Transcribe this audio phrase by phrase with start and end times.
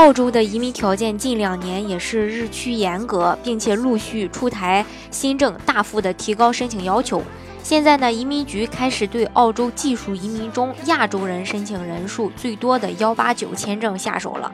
[0.00, 7.22] 澳洲的移民条件近两年也是日趋严格，并且陆续出台新政，大幅的提高申请要求。
[7.62, 14.50] 现在呢，移民局开始对澳洲技术移民中亚洲人申请人数最多的幺八九签证下手了。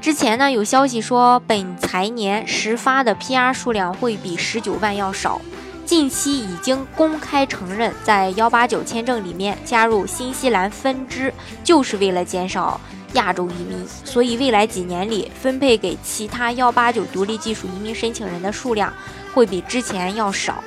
[0.00, 5.38] 之前呢，有消息说本财年实发的 PR 数量会比十九万要少。
[5.84, 11.30] 近期已经公开承认，在幺八九签证里面加入新西兰分支，
[11.62, 12.80] 就是为了减少。
[13.14, 18.92] 亚洲移民，所以未来几年里分配给其他幺八九独立技术移民申请人的数量
[19.34, 20.62] 会比之前要少。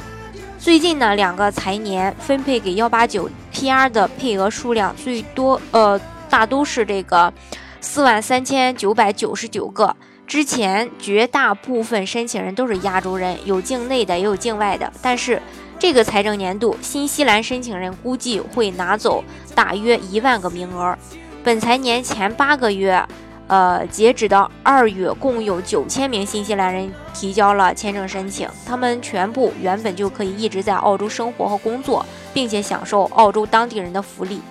[0.57, 5.99] 最近呢，两个财年分配给幺八九 PR 的配额数量最多，呃，
[6.29, 7.33] 大都是这个
[7.81, 9.95] 四万三千九百九十九个。
[10.25, 14.91] 之前绝大部分申请人都是亚洲人，有境内的也有境外的。
[15.01, 15.39] 但是
[15.77, 19.21] 这个财政年度，新西兰申请人估计会拿走
[19.53, 20.97] 大约一万个名额。
[21.43, 23.05] 本财年前八个月，
[23.47, 28.47] 呃，截止到二月，共有九千名新西兰人提交了签证申请。
[28.65, 34.41] 他们全部原本就可以一直在澳洲生活和工作，并且享受澳洲当地人的福利。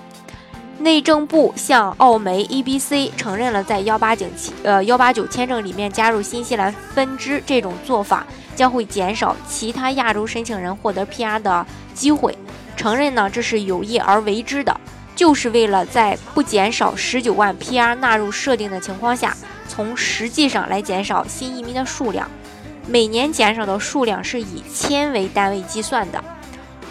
[0.81, 4.27] 内政部向澳媒 ABC 承认了在幺八九
[4.63, 12.37] 呃幺八九签证里面加入新西兰分支这种做法将会减少其他亚洲申请人获得 PR 的机会。
[12.77, 14.79] 承认呢，这是有意而为之的。
[15.15, 19.37] 就是为了在不减少十九万 PR 纳入设定的情况下，
[19.69, 22.29] 从实际上来减少新移民的数量。
[22.87, 26.23] 每年减少的数量是以千为单位计算的。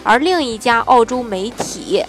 [0.04, 2.04] 而另一家澳洲媒体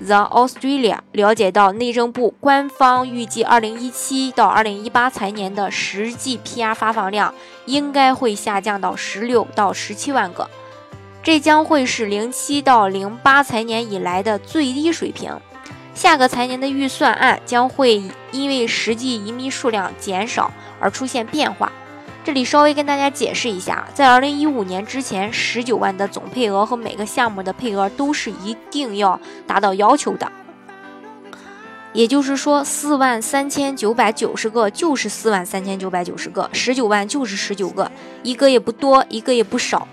[0.00, 7.34] The Australia 了解到，内政部官方预计2017到2018财年的实际 PR 发放量
[7.66, 10.48] 应该会下降到16到17万个，
[11.22, 15.36] 这将会是07到08财年以来的最低水平。
[15.98, 18.00] 下个财年的预算案将会
[18.30, 20.48] 因为实际移民数量减少
[20.78, 21.72] 而出现变化。
[22.22, 30.30] 这里稍微跟大家解释一下，在二零一五年之前，十九万的总配额和每个项目的配额都是一定要达到要求的。
[31.92, 37.90] 也就是说，四万三千九百九十个就是四万三千九百九十个，十九万就是十九个，
[38.22, 39.88] 一个也不多，一个也不少。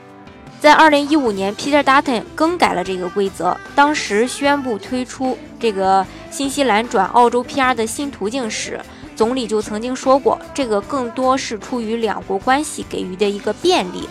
[0.66, 3.56] 在二零一五年，Peter Dutton 更改了这个规则。
[3.76, 8.82] 当时宣布推出这个新西兰转澳洲 PR 的新途径时，
[9.16, 14.10] 总理就曾经说过，这个更多是出于两国关系给予的一个便利。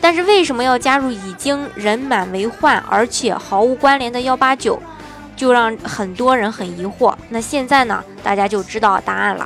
[0.00, 4.80] 但是为什么要加入已经人满为患而且毫无关联的幺八九，
[5.34, 7.12] 就让很多人很疑惑。
[7.30, 9.44] 那现在呢，大家就知道答案了。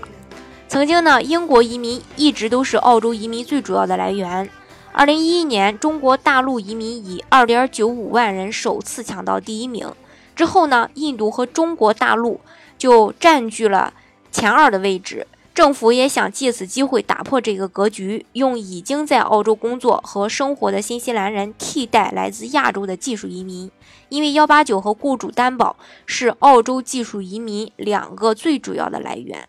[0.69, 4.47] 曾经呢，英国移民一直都是澳洲移民最主要的来源。
[4.93, 9.89] 二零一一年，中国大陆移民以二点九五万人首次抢到第一名。
[10.34, 12.41] 之后呢，印度和中国大陆
[12.77, 13.95] 就占据了
[14.33, 15.27] 前二的位置。
[15.55, 23.71] 政府也想借此机会打破这个格局，用已经在澳洲工作和生活的新西兰人替代来自亚洲的技术移民。
[24.09, 29.49] 因为幺八九和雇主担保是澳洲技术移民两个最主要的来源。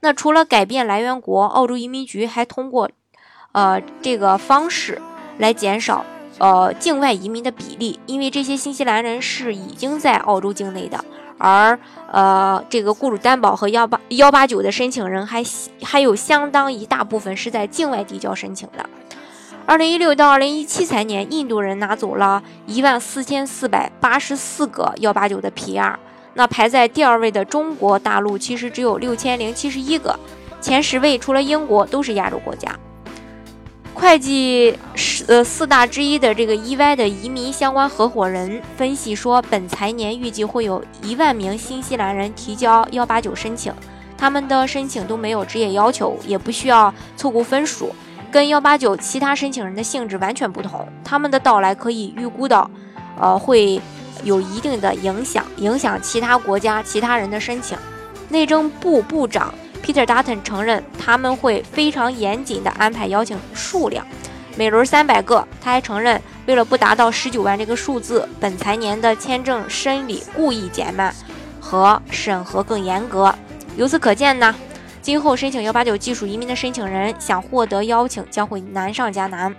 [0.00, 2.90] 那除了改变来源国，澳洲移民局还通过。
[3.52, 5.00] 呃，这个方式
[5.38, 6.04] 来减少
[6.38, 11.04] 呃境外移民的比例，因为这些新西兰人是已经在澳洲境内的，
[11.38, 11.78] 而
[12.10, 15.42] 呃这个雇主担保和幺八幺八九的申请人还
[15.82, 18.88] 还有相当一大部分是在境外递交申请的。
[19.64, 25.94] 二零一六到二零一七财年，印度人拿走了一万四千四百八十四个幺八九的 PR，
[26.34, 30.18] 那排在第二位的中国大陆其实只有六千零七十一个，
[30.60, 32.74] 前十位除了英国都是亚洲国家。
[34.02, 34.76] 会计
[35.28, 43.72] 呃四大之一的这个 EY 的移民相关合伙人分析说，本财年预计会有一万名新西兰人提交幺八九申请，
[44.18, 47.94] 他们的申请都没有职业要求，也不需要凑够分数，
[48.28, 50.84] 跟幺八九其他申请人的性质完全不同。
[51.04, 52.68] 他们的到来可以预估到，
[53.20, 53.80] 呃，会
[54.24, 57.78] 有一定的影响，影响其他国家其他人的申请。
[58.30, 59.54] 内政部部长。
[59.82, 64.06] Peter Dutton 承认，他们会非常严谨地安排邀请数量，
[64.56, 65.46] 每轮三百个。
[65.60, 71.12] 他还承认，为了不达到十九万这个数字，本财年的签证审理故意减慢
[71.60, 73.34] 和审核更严格。
[73.76, 74.54] 由此可见呢，
[75.00, 79.54] 今后申请幺八九技术移民的申请人想获得邀请将会难上加难。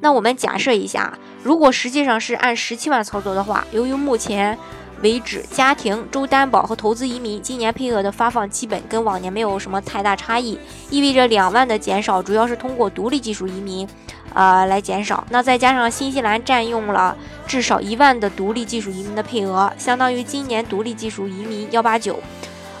[0.00, 1.12] 那我们假设一下，
[1.42, 4.58] 如果实际上是按十七万操作的话，由于目前
[5.02, 10.58] 为止家庭、州担保和投资移民今年配额的发放基本跟往年没有什么太大差异，
[10.90, 13.88] 意味着两万的减少主要是通过独立技术移民。
[14.32, 15.26] 呃，来减少。
[15.30, 17.16] 那再加上新西兰占用了
[17.48, 22.16] 至少一万的独立技术移民的配额，相当于今年独立技术移民幺八九，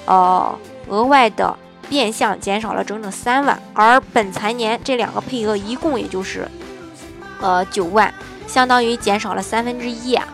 [0.04, 0.56] 呃，
[0.86, 1.58] 额外的
[1.88, 3.60] 变相减少了整整三万。
[3.74, 6.46] 而本财年这两个配额一共也就是
[7.40, 8.14] 呃九万，
[8.46, 10.28] 相当于减少了三分之一啊。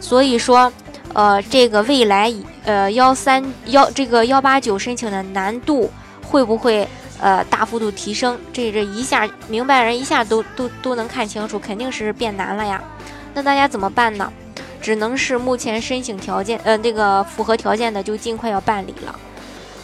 [0.00, 0.70] 所以说，
[1.16, 2.30] 呃，这个未来
[2.66, 5.90] 呃幺三幺这个幺八九申请的难度
[6.22, 6.86] 会不会？
[7.18, 12.78] 呃，大幅度提升，这这一下明白人一下都都都能看清楚，肯定是变难了呀。
[13.32, 14.30] 那大家怎么办呢？
[14.82, 19.18] 只能是目前申请条件，呃，那个符合条件的就尽快要办理了。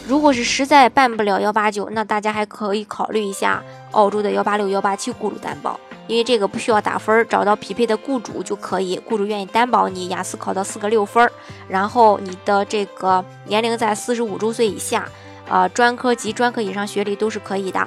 [0.05, 11.29] 如果是实在办不了幺八九，那大家还可以考虑一下澳洲的幺八六、幺八七雇主担保，因为这个不需要打分，找到匹配的雇主就可以，雇主愿意担保你，雅思考到四个六分，
[11.67, 15.07] 然后你的这个年龄在四十五周岁以下。
[15.49, 17.85] 啊，专科及专科以上学历都是可以的，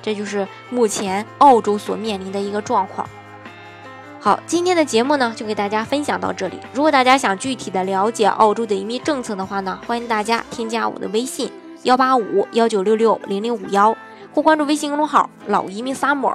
[0.00, 3.06] 这就是目前澳洲所面临的一个状况。
[4.18, 6.58] 好，今天的节目呢，就给大家分享到这里。
[6.72, 11.52] 如果大家想具体的了解澳洲的移民政策的话呢，欢迎大家添加我的微信
[11.82, 13.94] 幺八五幺九六六零零五幺，
[14.32, 16.34] 或关注微信公众号“老移民 summer”，